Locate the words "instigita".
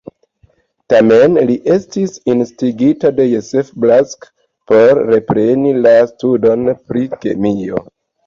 2.35-3.11